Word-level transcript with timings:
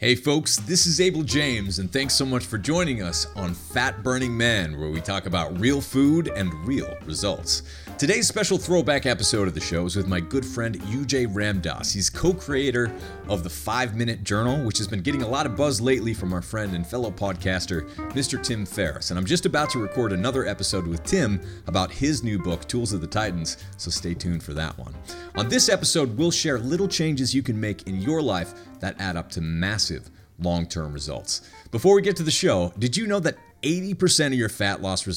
Hey 0.00 0.16
folks, 0.16 0.56
this 0.56 0.86
is 0.86 1.00
Abel 1.00 1.22
James, 1.22 1.78
and 1.78 1.90
thanks 1.90 2.14
so 2.14 2.26
much 2.26 2.44
for 2.44 2.58
joining 2.58 3.00
us 3.00 3.28
on 3.36 3.54
Fat 3.54 4.02
Burning 4.02 4.36
Man, 4.36 4.76
where 4.78 4.90
we 4.90 5.00
talk 5.00 5.26
about 5.26 5.58
real 5.60 5.80
food 5.80 6.32
and 6.34 6.52
real 6.66 6.96
results. 7.06 7.62
Today's 7.96 8.26
special 8.26 8.58
throwback 8.58 9.06
episode 9.06 9.46
of 9.46 9.54
the 9.54 9.60
show 9.60 9.86
is 9.86 9.94
with 9.94 10.08
my 10.08 10.18
good 10.18 10.44
friend 10.44 10.80
UJ 10.80 11.32
Ramdas. 11.32 11.94
He's 11.94 12.10
co 12.10 12.34
creator 12.34 12.92
of 13.28 13.44
the 13.44 13.48
5 13.48 13.94
Minute 13.94 14.24
Journal, 14.24 14.64
which 14.64 14.78
has 14.78 14.88
been 14.88 15.00
getting 15.00 15.22
a 15.22 15.28
lot 15.28 15.46
of 15.46 15.56
buzz 15.56 15.80
lately 15.80 16.12
from 16.12 16.32
our 16.32 16.42
friend 16.42 16.74
and 16.74 16.84
fellow 16.84 17.12
podcaster, 17.12 17.88
Mr. 18.10 18.42
Tim 18.42 18.66
Ferriss. 18.66 19.10
And 19.10 19.18
I'm 19.18 19.24
just 19.24 19.46
about 19.46 19.70
to 19.70 19.78
record 19.78 20.12
another 20.12 20.44
episode 20.44 20.88
with 20.88 21.04
Tim 21.04 21.40
about 21.68 21.92
his 21.92 22.24
new 22.24 22.36
book, 22.40 22.66
Tools 22.66 22.92
of 22.92 23.00
the 23.00 23.06
Titans, 23.06 23.58
so 23.76 23.92
stay 23.92 24.12
tuned 24.12 24.42
for 24.42 24.54
that 24.54 24.76
one. 24.76 24.92
On 25.36 25.48
this 25.48 25.68
episode, 25.68 26.18
we'll 26.18 26.32
share 26.32 26.58
little 26.58 26.88
changes 26.88 27.32
you 27.32 27.44
can 27.44 27.58
make 27.58 27.86
in 27.86 28.00
your 28.00 28.20
life 28.20 28.54
that 28.80 29.00
add 29.00 29.16
up 29.16 29.30
to 29.30 29.40
massive 29.40 29.83
long 30.38 30.66
term 30.66 30.92
results. 30.92 31.40
Before 31.70 31.94
we 31.94 32.02
get 32.02 32.16
to 32.16 32.22
the 32.22 32.30
show, 32.30 32.72
did 32.78 32.96
you 32.96 33.06
know 33.06 33.20
that 33.20 33.36
80% 33.62 34.26
of 34.26 34.34
your 34.34 34.48
fat 34.48 34.82
loss 34.82 35.06
results 35.06 35.12